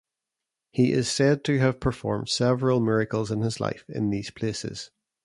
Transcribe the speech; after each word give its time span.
He 0.71 0.93
is 0.93 1.07
said 1.11 1.43
to 1.43 1.59
have 1.59 1.79
performed 1.79 2.27
several 2.27 2.79
miracles 2.79 3.29
in 3.29 3.41
his 3.41 3.59
life, 3.59 3.85
in 3.87 4.09
these 4.09 4.31
places. 4.31 4.89